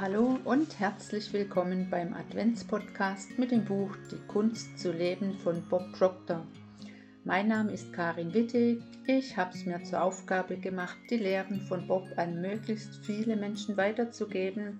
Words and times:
Hallo 0.00 0.38
und 0.44 0.80
herzlich 0.80 1.30
willkommen 1.34 1.90
beim 1.90 2.14
Adventspodcast 2.14 3.38
mit 3.38 3.50
dem 3.50 3.66
Buch 3.66 3.94
Die 4.10 4.26
Kunst 4.28 4.78
zu 4.78 4.92
leben 4.92 5.34
von 5.34 5.62
Bob 5.68 5.92
Proctor. 5.92 6.46
Mein 7.24 7.48
Name 7.48 7.72
ist 7.72 7.92
Karin 7.92 8.32
Witte. 8.32 8.80
Ich 9.06 9.36
habe 9.36 9.52
es 9.52 9.66
mir 9.66 9.84
zur 9.84 10.02
Aufgabe 10.02 10.56
gemacht, 10.56 10.96
die 11.10 11.18
Lehren 11.18 11.60
von 11.68 11.86
Bob 11.86 12.08
an 12.16 12.40
möglichst 12.40 13.04
viele 13.04 13.36
Menschen 13.36 13.76
weiterzugeben. 13.76 14.78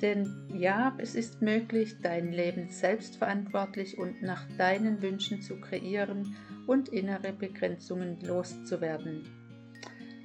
Denn 0.00 0.46
ja, 0.54 0.94
es 0.98 1.16
ist 1.16 1.42
möglich, 1.42 1.96
dein 2.00 2.32
Leben 2.32 2.70
selbstverantwortlich 2.70 3.98
und 3.98 4.22
nach 4.22 4.46
deinen 4.56 5.02
Wünschen 5.02 5.42
zu 5.42 5.60
kreieren 5.60 6.36
und 6.68 6.90
innere 6.90 7.32
Begrenzungen 7.32 8.20
loszuwerden. 8.20 9.24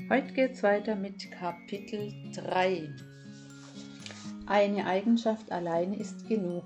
Heute 0.08 0.34
geht 0.34 0.52
es 0.52 0.62
weiter 0.62 0.96
mit 0.96 1.32
Kapitel 1.32 2.14
3. 2.36 2.94
Eine 4.48 4.86
Eigenschaft 4.86 5.52
alleine 5.52 5.98
ist 5.98 6.28
genug, 6.28 6.64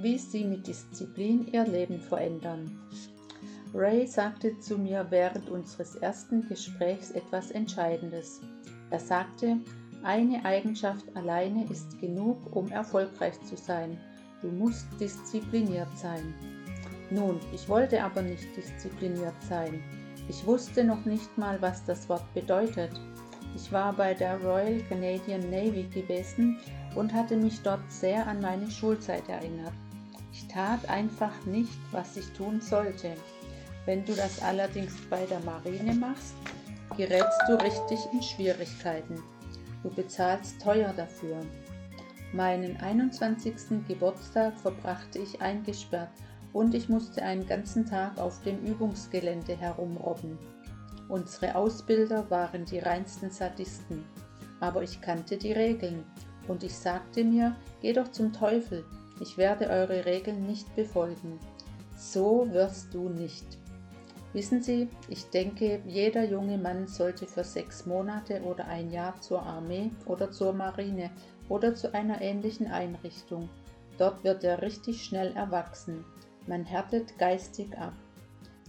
wie 0.00 0.16
sie 0.16 0.44
mit 0.44 0.66
Disziplin 0.66 1.46
ihr 1.52 1.66
Leben 1.66 2.00
verändern. 2.00 2.80
Ray 3.74 4.06
sagte 4.06 4.58
zu 4.60 4.78
mir 4.78 5.06
während 5.10 5.50
unseres 5.50 5.96
ersten 5.96 6.48
Gesprächs 6.48 7.10
etwas 7.10 7.50
Entscheidendes. 7.50 8.40
Er 8.90 8.98
sagte, 8.98 9.58
eine 10.02 10.44
Eigenschaft 10.44 11.04
alleine 11.14 11.66
ist 11.70 12.00
genug, 12.00 12.38
um 12.56 12.70
erfolgreich 12.70 13.38
zu 13.42 13.56
sein. 13.56 13.98
Du 14.40 14.48
musst 14.48 14.86
diszipliniert 14.98 15.96
sein. 15.96 16.34
Nun, 17.10 17.38
ich 17.54 17.68
wollte 17.68 18.02
aber 18.02 18.22
nicht 18.22 18.56
diszipliniert 18.56 19.34
sein. 19.48 19.82
Ich 20.28 20.46
wusste 20.46 20.82
noch 20.82 21.04
nicht 21.04 21.36
mal, 21.36 21.60
was 21.60 21.84
das 21.84 22.08
Wort 22.08 22.24
bedeutet. 22.32 22.90
Ich 23.54 23.70
war 23.70 23.92
bei 23.92 24.14
der 24.14 24.42
Royal 24.42 24.80
Canadian 24.88 25.50
Navy 25.50 25.84
gewesen 25.92 26.58
und 26.94 27.12
hatte 27.12 27.36
mich 27.36 27.60
dort 27.62 27.90
sehr 27.90 28.26
an 28.26 28.40
meine 28.40 28.70
Schulzeit 28.70 29.28
erinnert. 29.28 29.72
Ich 30.32 30.48
tat 30.48 30.88
einfach 30.88 31.44
nicht, 31.44 31.78
was 31.90 32.16
ich 32.16 32.26
tun 32.32 32.60
sollte. 32.60 33.14
Wenn 33.84 34.04
du 34.04 34.14
das 34.14 34.40
allerdings 34.40 34.94
bei 35.10 35.24
der 35.26 35.40
Marine 35.40 35.94
machst, 35.94 36.34
gerätst 36.96 37.40
du 37.48 37.54
richtig 37.54 37.98
in 38.12 38.22
Schwierigkeiten. 38.22 39.22
Du 39.82 39.90
bezahlst 39.90 40.60
teuer 40.62 40.92
dafür. 40.96 41.38
Meinen 42.32 42.76
21. 42.78 43.86
Geburtstag 43.88 44.58
verbrachte 44.58 45.18
ich 45.18 45.42
eingesperrt 45.42 46.10
und 46.52 46.74
ich 46.74 46.88
musste 46.88 47.22
einen 47.22 47.46
ganzen 47.46 47.84
Tag 47.86 48.18
auf 48.18 48.42
dem 48.42 48.64
Übungsgelände 48.64 49.56
herumrobben. 49.56 50.38
Unsere 51.08 51.54
Ausbilder 51.56 52.30
waren 52.30 52.64
die 52.64 52.78
reinsten 52.78 53.30
Sadisten, 53.30 54.04
aber 54.60 54.82
ich 54.82 55.00
kannte 55.00 55.36
die 55.36 55.52
Regeln 55.52 56.04
und 56.48 56.62
ich 56.62 56.74
sagte 56.74 57.24
mir, 57.24 57.56
geh 57.80 57.92
doch 57.92 58.10
zum 58.10 58.32
Teufel, 58.32 58.84
ich 59.20 59.38
werde 59.38 59.68
eure 59.68 60.04
Regeln 60.04 60.46
nicht 60.46 60.74
befolgen. 60.74 61.38
So 61.96 62.46
wirst 62.50 62.92
du 62.92 63.08
nicht. 63.08 63.46
Wissen 64.32 64.62
Sie, 64.62 64.88
ich 65.08 65.28
denke, 65.28 65.82
jeder 65.86 66.24
junge 66.24 66.56
Mann 66.56 66.86
sollte 66.86 67.26
für 67.26 67.44
sechs 67.44 67.84
Monate 67.84 68.40
oder 68.42 68.66
ein 68.66 68.90
Jahr 68.90 69.20
zur 69.20 69.42
Armee 69.42 69.90
oder 70.06 70.30
zur 70.30 70.54
Marine 70.54 71.10
oder 71.48 71.74
zu 71.74 71.92
einer 71.92 72.20
ähnlichen 72.22 72.66
Einrichtung. 72.66 73.48
Dort 73.98 74.24
wird 74.24 74.42
er 74.42 74.62
richtig 74.62 75.04
schnell 75.04 75.32
erwachsen. 75.36 76.04
Man 76.46 76.64
härtet 76.64 77.18
geistig 77.18 77.76
ab. 77.78 77.92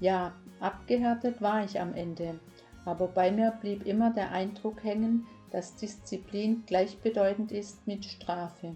Ja, 0.02 0.34
abgehärtet 0.60 1.42
war 1.42 1.64
ich 1.64 1.80
am 1.80 1.94
Ende, 1.94 2.40
aber 2.84 3.08
bei 3.08 3.32
mir 3.32 3.52
blieb 3.62 3.86
immer 3.86 4.12
der 4.12 4.32
Eindruck 4.32 4.84
hängen, 4.84 5.26
dass 5.54 5.76
Disziplin 5.76 6.64
gleichbedeutend 6.66 7.52
ist 7.52 7.86
mit 7.86 8.06
Strafe. 8.06 8.76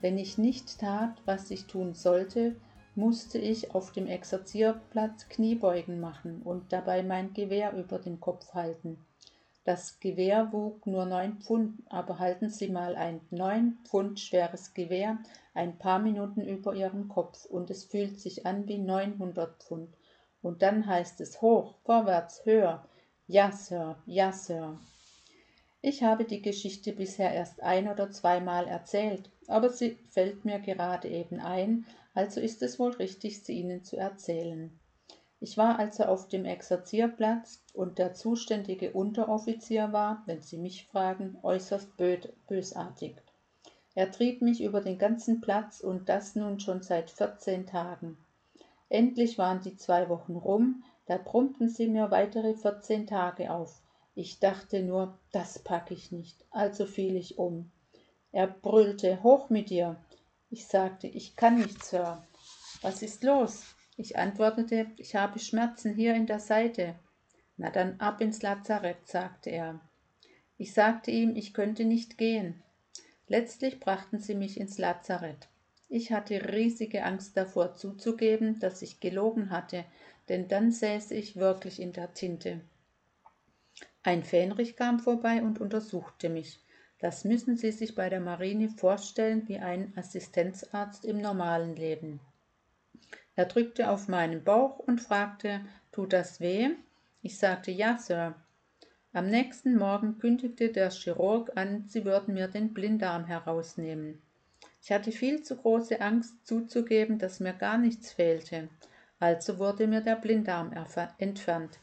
Wenn 0.00 0.18
ich 0.18 0.38
nicht 0.38 0.78
tat, 0.78 1.20
was 1.24 1.50
ich 1.50 1.66
tun 1.66 1.94
sollte, 1.94 2.54
musste 2.94 3.38
ich 3.38 3.74
auf 3.74 3.90
dem 3.90 4.06
Exerzierplatz 4.06 5.28
Kniebeugen 5.28 5.98
machen 5.98 6.42
und 6.42 6.72
dabei 6.72 7.02
mein 7.02 7.34
Gewehr 7.34 7.72
über 7.72 7.98
den 7.98 8.20
Kopf 8.20 8.54
halten. 8.54 9.04
Das 9.64 9.98
Gewehr 9.98 10.52
wog 10.52 10.86
nur 10.86 11.06
neun 11.06 11.40
Pfund, 11.40 11.82
aber 11.88 12.20
halten 12.20 12.50
Sie 12.50 12.68
mal 12.68 12.94
ein 12.94 13.20
neun 13.32 13.78
Pfund 13.84 14.20
schweres 14.20 14.74
Gewehr 14.74 15.18
ein 15.54 15.76
paar 15.76 15.98
Minuten 15.98 16.42
über 16.42 16.72
Ihrem 16.72 17.08
Kopf 17.08 17.46
und 17.46 17.68
es 17.68 17.84
fühlt 17.84 18.20
sich 18.20 18.46
an 18.46 18.68
wie 18.68 18.78
900 18.78 19.60
Pfund. 19.60 19.96
Und 20.40 20.62
dann 20.62 20.86
heißt 20.86 21.20
es 21.20 21.42
hoch, 21.42 21.74
vorwärts, 21.82 22.46
höher. 22.46 22.86
Ja, 23.26 23.50
Sir, 23.50 23.96
ja, 24.06 24.30
Sir. 24.30 24.78
Ich 25.88 26.02
habe 26.02 26.24
die 26.24 26.42
Geschichte 26.42 26.92
bisher 26.92 27.32
erst 27.32 27.62
ein 27.62 27.88
oder 27.88 28.10
zweimal 28.10 28.66
erzählt, 28.66 29.30
aber 29.46 29.70
sie 29.70 29.96
fällt 30.10 30.44
mir 30.44 30.58
gerade 30.58 31.06
eben 31.06 31.38
ein, 31.38 31.86
also 32.12 32.40
ist 32.40 32.60
es 32.62 32.80
wohl 32.80 32.90
richtig, 32.94 33.44
sie 33.44 33.60
Ihnen 33.60 33.84
zu 33.84 33.96
erzählen. 33.96 34.76
Ich 35.38 35.56
war 35.56 35.78
also 35.78 36.02
auf 36.06 36.26
dem 36.26 36.44
Exerzierplatz 36.44 37.62
und 37.72 37.98
der 37.98 38.14
zuständige 38.14 38.94
Unteroffizier 38.94 39.92
war, 39.92 40.24
wenn 40.26 40.42
Sie 40.42 40.58
mich 40.58 40.88
fragen, 40.88 41.38
äußerst 41.44 41.90
bösartig. 42.48 43.22
Er 43.94 44.10
trieb 44.10 44.42
mich 44.42 44.64
über 44.64 44.80
den 44.80 44.98
ganzen 44.98 45.40
Platz 45.40 45.78
und 45.78 46.08
das 46.08 46.34
nun 46.34 46.58
schon 46.58 46.82
seit 46.82 47.12
14 47.12 47.64
Tagen. 47.64 48.18
Endlich 48.88 49.38
waren 49.38 49.60
die 49.60 49.76
zwei 49.76 50.08
Wochen 50.08 50.34
rum, 50.34 50.82
da 51.06 51.16
brummten 51.16 51.68
sie 51.68 51.86
mir 51.86 52.10
weitere 52.10 52.54
14 52.54 53.06
Tage 53.06 53.52
auf. 53.52 53.82
Ich 54.18 54.40
dachte 54.40 54.82
nur, 54.82 55.18
das 55.30 55.58
pack 55.58 55.90
ich 55.90 56.10
nicht, 56.10 56.42
also 56.50 56.86
fiel 56.86 57.16
ich 57.16 57.38
um. 57.38 57.70
Er 58.32 58.46
brüllte, 58.46 59.22
hoch 59.22 59.50
mit 59.50 59.68
dir. 59.68 60.02
Ich 60.48 60.66
sagte, 60.68 61.06
ich 61.06 61.36
kann 61.36 61.58
nicht, 61.58 61.84
Sir. 61.84 62.26
Was 62.80 63.02
ist 63.02 63.22
los? 63.24 63.76
Ich 63.98 64.16
antwortete, 64.16 64.86
ich 64.96 65.16
habe 65.16 65.38
Schmerzen 65.38 65.94
hier 65.94 66.14
in 66.14 66.24
der 66.24 66.40
Seite. 66.40 66.94
Na 67.58 67.68
dann 67.68 68.00
ab 68.00 68.22
ins 68.22 68.40
Lazarett, 68.40 69.06
sagte 69.06 69.50
er. 69.50 69.80
Ich 70.56 70.72
sagte 70.72 71.10
ihm, 71.10 71.36
ich 71.36 71.52
könnte 71.52 71.84
nicht 71.84 72.16
gehen. 72.16 72.62
Letztlich 73.28 73.80
brachten 73.80 74.18
sie 74.18 74.34
mich 74.34 74.58
ins 74.58 74.78
Lazarett. 74.78 75.48
Ich 75.90 76.10
hatte 76.10 76.54
riesige 76.54 77.04
Angst 77.04 77.36
davor 77.36 77.74
zuzugeben, 77.74 78.60
dass 78.60 78.80
ich 78.80 78.98
gelogen 78.98 79.50
hatte, 79.50 79.84
denn 80.30 80.48
dann 80.48 80.72
säße 80.72 81.14
ich 81.14 81.36
wirklich 81.36 81.82
in 81.82 81.92
der 81.92 82.14
Tinte. 82.14 82.62
Ein 84.06 84.22
Fähnrich 84.22 84.76
kam 84.76 85.00
vorbei 85.00 85.42
und 85.42 85.60
untersuchte 85.60 86.28
mich. 86.28 86.60
Das 87.00 87.24
müssen 87.24 87.56
Sie 87.56 87.72
sich 87.72 87.96
bei 87.96 88.08
der 88.08 88.20
Marine 88.20 88.68
vorstellen 88.68 89.48
wie 89.48 89.58
ein 89.58 89.92
Assistenzarzt 89.96 91.04
im 91.04 91.20
normalen 91.20 91.74
Leben. 91.74 92.20
Er 93.34 93.46
drückte 93.46 93.90
auf 93.90 94.06
meinen 94.06 94.44
Bauch 94.44 94.78
und 94.78 95.00
fragte, 95.00 95.60
tut 95.90 96.12
das 96.12 96.38
weh? 96.38 96.70
Ich 97.20 97.36
sagte, 97.36 97.72
ja, 97.72 97.98
Sir. 97.98 98.36
Am 99.12 99.26
nächsten 99.28 99.76
Morgen 99.76 100.20
kündigte 100.20 100.68
der 100.68 100.90
Chirurg 100.90 101.56
an, 101.56 101.86
sie 101.88 102.04
würden 102.04 102.34
mir 102.34 102.46
den 102.46 102.74
Blinddarm 102.74 103.24
herausnehmen. 103.24 104.22
Ich 104.80 104.92
hatte 104.92 105.10
viel 105.10 105.42
zu 105.42 105.56
große 105.56 106.00
Angst 106.00 106.46
zuzugeben, 106.46 107.18
dass 107.18 107.40
mir 107.40 107.54
gar 107.54 107.76
nichts 107.76 108.12
fehlte. 108.12 108.68
Also 109.18 109.58
wurde 109.58 109.88
mir 109.88 110.00
der 110.00 110.14
Blinddarm 110.14 110.72
entfernt. 111.18 111.80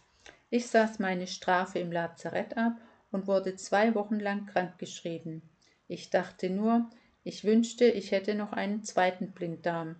Ich 0.53 0.67
saß 0.67 0.99
meine 0.99 1.25
Strafe 1.25 1.79
im 1.79 1.91
Lazarett 1.91 2.57
ab 2.57 2.79
und 3.11 3.25
wurde 3.25 3.55
zwei 3.55 3.95
Wochen 3.95 4.19
lang 4.19 4.45
krankgeschrieben. 4.45 5.41
Ich 5.87 6.11
dachte 6.11 6.51
nur, 6.51 6.91
ich 7.23 7.43
wünschte, 7.43 7.85
ich 7.85 8.11
hätte 8.11 8.35
noch 8.35 8.53
einen 8.53 8.83
zweiten 8.83 9.31
Blinddarm. 9.31 9.95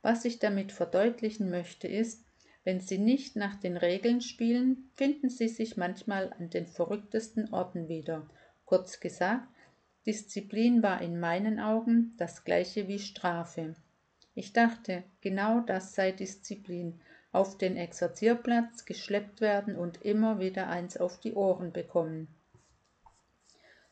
Was 0.00 0.24
ich 0.24 0.38
damit 0.38 0.72
verdeutlichen 0.72 1.50
möchte, 1.50 1.88
ist, 1.88 2.24
wenn 2.64 2.80
Sie 2.80 2.96
nicht 2.96 3.36
nach 3.36 3.56
den 3.56 3.76
Regeln 3.76 4.22
spielen, 4.22 4.88
finden 4.94 5.28
Sie 5.28 5.48
sich 5.48 5.76
manchmal 5.76 6.32
an 6.38 6.48
den 6.48 6.68
verrücktesten 6.68 7.52
Orten 7.52 7.90
wieder. 7.90 8.26
Kurz 8.64 8.98
gesagt, 8.98 9.46
Disziplin 10.06 10.82
war 10.82 11.02
in 11.02 11.20
meinen 11.20 11.60
Augen 11.60 12.14
das 12.16 12.44
gleiche 12.44 12.88
wie 12.88 12.98
Strafe. 12.98 13.74
Ich 14.34 14.54
dachte, 14.54 15.04
genau 15.20 15.60
das 15.60 15.94
sei 15.94 16.12
Disziplin, 16.12 16.98
auf 17.32 17.56
den 17.56 17.76
Exerzierplatz 17.76 18.84
geschleppt 18.84 19.40
werden 19.40 19.76
und 19.76 20.02
immer 20.02 20.38
wieder 20.38 20.68
eins 20.68 20.98
auf 20.98 21.18
die 21.18 21.32
Ohren 21.32 21.72
bekommen. 21.72 22.28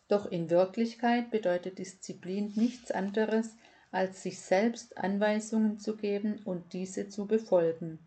Doch 0.08 0.31
in 0.31 0.50
Wirklichkeit 0.50 1.31
bedeutet 1.31 1.78
Disziplin 1.78 2.52
nichts 2.54 2.90
anderes, 2.90 3.56
als 3.90 4.22
sich 4.22 4.40
selbst 4.40 4.98
Anweisungen 4.98 5.78
zu 5.78 5.96
geben 5.96 6.40
und 6.44 6.72
diese 6.72 7.08
zu 7.08 7.26
befolgen. 7.26 7.98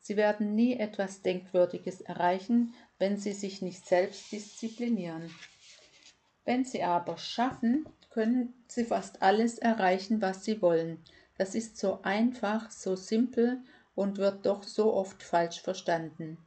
Sie 0.00 0.16
werden 0.16 0.54
nie 0.54 0.78
etwas 0.78 1.22
Denkwürdiges 1.22 2.00
erreichen, 2.00 2.74
wenn 2.98 3.16
Sie 3.16 3.32
sich 3.32 3.62
nicht 3.62 3.86
selbst 3.86 4.30
disziplinieren. 4.32 5.30
Wenn 6.44 6.64
Sie 6.64 6.82
aber 6.82 7.16
schaffen, 7.16 7.86
können 8.10 8.54
Sie 8.68 8.84
fast 8.84 9.22
alles 9.22 9.58
erreichen, 9.58 10.20
was 10.20 10.44
Sie 10.44 10.60
wollen. 10.60 11.02
Das 11.38 11.54
ist 11.54 11.78
so 11.78 12.00
einfach, 12.02 12.70
so 12.70 12.96
simpel 12.96 13.62
und 13.94 14.18
wird 14.18 14.46
doch 14.46 14.62
so 14.62 14.94
oft 14.94 15.22
falsch 15.22 15.60
verstanden. 15.60 16.38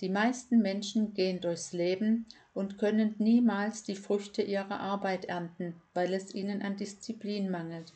Die 0.00 0.08
meisten 0.08 0.62
Menschen 0.62 1.12
gehen 1.12 1.40
durchs 1.40 1.72
Leben 1.72 2.26
und 2.54 2.78
können 2.78 3.14
niemals 3.18 3.82
die 3.82 3.96
Früchte 3.96 4.42
ihrer 4.42 4.80
Arbeit 4.80 5.26
ernten, 5.26 5.80
weil 5.92 6.14
es 6.14 6.34
ihnen 6.34 6.62
an 6.62 6.76
Disziplin 6.76 7.50
mangelt. 7.50 7.92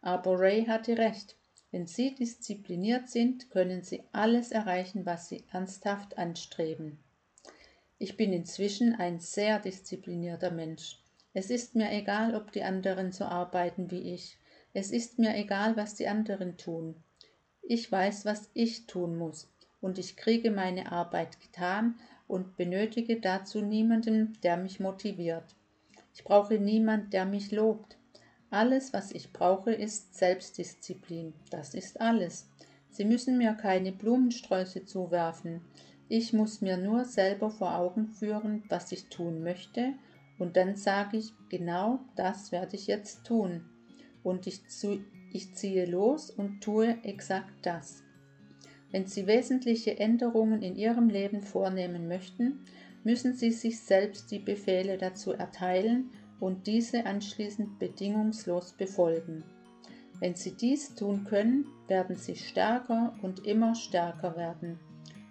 Aber 0.00 0.38
Ray 0.38 0.64
hatte 0.66 0.96
recht. 0.96 1.36
Wenn 1.72 1.86
sie 1.88 2.14
diszipliniert 2.14 3.08
sind, 3.08 3.50
können 3.50 3.82
sie 3.82 4.04
alles 4.12 4.52
erreichen, 4.52 5.06
was 5.06 5.28
sie 5.28 5.44
ernsthaft 5.50 6.18
anstreben. 6.18 6.98
Ich 7.98 8.16
bin 8.16 8.32
inzwischen 8.32 8.94
ein 8.94 9.18
sehr 9.18 9.58
disziplinierter 9.58 10.52
Mensch. 10.52 11.00
Es 11.32 11.50
ist 11.50 11.74
mir 11.74 11.90
egal, 11.90 12.36
ob 12.36 12.52
die 12.52 12.62
anderen 12.62 13.10
so 13.10 13.24
arbeiten 13.24 13.90
wie 13.90 14.14
ich. 14.14 14.38
Es 14.72 14.92
ist 14.92 15.18
mir 15.18 15.36
egal, 15.36 15.76
was 15.76 15.94
die 15.94 16.06
anderen 16.06 16.56
tun. 16.56 17.02
Ich 17.66 17.90
weiß, 17.90 18.26
was 18.26 18.50
ich 18.52 18.86
tun 18.86 19.16
muss, 19.16 19.48
und 19.80 19.98
ich 19.98 20.16
kriege 20.16 20.50
meine 20.50 20.92
Arbeit 20.92 21.40
getan 21.40 21.94
und 22.28 22.56
benötige 22.56 23.20
dazu 23.20 23.62
niemanden, 23.62 24.36
der 24.42 24.56
mich 24.56 24.80
motiviert. 24.80 25.56
Ich 26.14 26.24
brauche 26.24 26.58
niemand, 26.58 27.12
der 27.12 27.24
mich 27.24 27.52
lobt. 27.52 27.96
Alles, 28.50 28.92
was 28.92 29.12
ich 29.12 29.32
brauche, 29.32 29.72
ist 29.72 30.14
Selbstdisziplin. 30.14 31.32
Das 31.50 31.74
ist 31.74 32.00
alles. 32.00 32.48
Sie 32.90 33.04
müssen 33.04 33.38
mir 33.38 33.54
keine 33.54 33.92
Blumensträuße 33.92 34.84
zuwerfen. 34.84 35.62
Ich 36.08 36.32
muss 36.32 36.60
mir 36.60 36.76
nur 36.76 37.04
selber 37.04 37.50
vor 37.50 37.74
Augen 37.76 38.08
führen, 38.08 38.62
was 38.68 38.92
ich 38.92 39.08
tun 39.08 39.42
möchte, 39.42 39.94
und 40.38 40.56
dann 40.56 40.76
sage 40.76 41.16
ich, 41.16 41.32
genau 41.48 42.00
das 42.16 42.52
werde 42.52 42.76
ich 42.76 42.88
jetzt 42.88 43.24
tun. 43.24 43.64
Und 44.22 44.46
ich, 44.46 44.60
ich 45.34 45.54
ziehe 45.54 45.84
los 45.84 46.30
und 46.30 46.62
tue 46.62 46.96
exakt 47.02 47.66
das. 47.66 48.02
Wenn 48.92 49.06
Sie 49.06 49.26
wesentliche 49.26 49.98
Änderungen 49.98 50.62
in 50.62 50.76
Ihrem 50.76 51.08
Leben 51.08 51.42
vornehmen 51.42 52.06
möchten, 52.06 52.60
müssen 53.02 53.34
Sie 53.34 53.50
sich 53.50 53.80
selbst 53.80 54.30
die 54.30 54.38
Befehle 54.38 54.96
dazu 54.96 55.32
erteilen 55.32 56.10
und 56.38 56.68
diese 56.68 57.04
anschließend 57.04 57.80
bedingungslos 57.80 58.74
befolgen. 58.74 59.42
Wenn 60.20 60.36
Sie 60.36 60.52
dies 60.52 60.94
tun 60.94 61.24
können, 61.24 61.66
werden 61.88 62.14
Sie 62.14 62.36
stärker 62.36 63.14
und 63.20 63.44
immer 63.44 63.74
stärker 63.74 64.36
werden. 64.36 64.78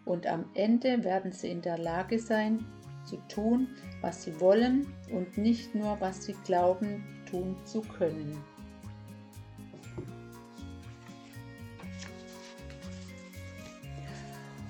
Und 0.03 0.27
am 0.27 0.45
Ende 0.53 1.05
werden 1.05 1.31
Sie 1.31 1.49
in 1.49 1.61
der 1.61 1.77
Lage 1.77 2.19
sein, 2.19 2.65
zu 3.05 3.15
tun, 3.29 3.69
was 4.01 4.23
Sie 4.23 4.39
wollen 4.41 4.87
und 5.13 5.37
nicht 5.37 5.73
nur, 5.73 5.99
was 6.01 6.25
Sie 6.25 6.35
glauben, 6.43 7.03
tun 7.29 7.55
zu 7.63 7.81
können. 7.81 8.37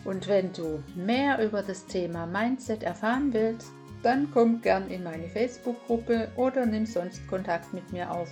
Und 0.05 0.27
wenn 0.27 0.51
du 0.53 0.83
mehr 0.95 1.43
über 1.43 1.61
das 1.61 1.85
Thema 1.85 2.25
Mindset 2.25 2.83
erfahren 2.83 3.33
willst, 3.33 3.71
dann 4.01 4.29
komm 4.31 4.61
gern 4.61 4.89
in 4.89 5.03
meine 5.03 5.29
Facebook-Gruppe 5.29 6.29
oder 6.35 6.65
nimm 6.65 6.85
sonst 6.85 7.25
Kontakt 7.27 7.73
mit 7.73 7.91
mir 7.93 8.11
auf. 8.11 8.29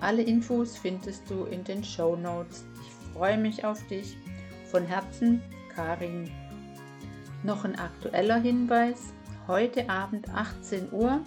Alle 0.00 0.22
Infos 0.22 0.76
findest 0.76 1.28
du 1.30 1.44
in 1.44 1.64
den 1.64 1.82
Show 1.82 2.16
Notes. 2.16 2.64
Ich 2.82 3.14
freue 3.14 3.38
mich 3.38 3.64
auf 3.64 3.84
dich. 3.86 4.16
Von 4.66 4.84
Herzen, 4.84 5.40
Karin. 5.74 6.30
Noch 7.42 7.64
ein 7.64 7.78
aktueller 7.78 8.38
Hinweis. 8.38 9.14
Heute 9.46 9.88
Abend 9.88 10.28
18 10.34 10.92
Uhr 10.92 11.20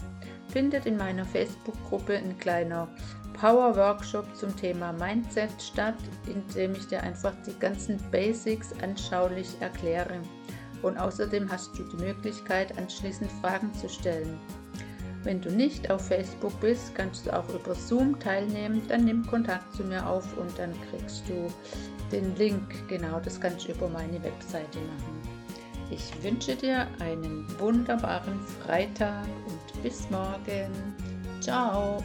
findet 0.50 0.86
in 0.86 0.98
meiner 0.98 1.26
Facebook-Gruppe 1.26 2.18
ein 2.18 2.38
kleiner 2.38 2.90
Power 3.40 3.76
Workshop 3.76 4.26
zum 4.36 4.56
Thema 4.56 4.92
Mindset 4.94 5.62
statt, 5.62 5.96
in 6.28 6.44
dem 6.56 6.74
ich 6.74 6.88
dir 6.88 7.02
einfach 7.02 7.34
die 7.48 7.58
ganzen 7.58 7.98
Basics 8.12 8.74
anschaulich 8.82 9.56
erkläre 9.62 10.22
und 10.82 10.98
außerdem 10.98 11.52
hast 11.52 11.78
du 11.78 11.84
die 11.84 12.04
Möglichkeit, 12.04 12.78
anschließend 12.78 13.32
Fragen 13.42 13.74
zu 13.74 13.90
stellen. 13.90 14.38
Wenn 15.24 15.42
du 15.42 15.52
nicht 15.52 15.92
auf 15.92 16.08
Facebook 16.08 16.58
bist, 16.62 16.96
kannst 16.96 17.26
du 17.26 17.38
auch 17.38 17.48
über 17.50 17.76
Zoom 17.76 18.18
teilnehmen. 18.20 18.82
Dann 18.88 19.04
nimm 19.04 19.28
Kontakt 19.28 19.74
zu 19.74 19.84
mir 19.84 20.06
auf 20.08 20.26
und 20.38 20.58
dann 20.58 20.74
kriegst 20.90 21.28
du 21.28 21.52
den 22.12 22.36
Link. 22.38 22.88
Genau, 22.88 23.20
das 23.20 23.40
kannst 23.40 23.68
du 23.68 23.74
über 23.74 23.90
meine 23.90 24.24
Webseite 24.24 24.80
machen. 24.80 25.20
Ich 25.92 26.12
wünsche 26.24 26.56
dir 26.56 26.88
einen 27.00 27.46
wunderbaren 27.60 28.40
Freitag 28.64 29.26
und 29.48 29.84
bis 29.84 30.10
morgen. 30.10 30.96
Ciao! 31.42 32.02